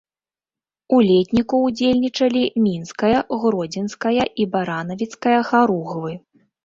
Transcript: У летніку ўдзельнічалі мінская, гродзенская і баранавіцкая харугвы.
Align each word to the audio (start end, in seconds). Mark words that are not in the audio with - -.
У 0.95 1.01
летніку 1.09 1.59
ўдзельнічалі 1.67 2.41
мінская, 2.67 3.19
гродзенская 3.43 4.21
і 4.45 4.49
баранавіцкая 4.57 5.39
харугвы. 5.51 6.11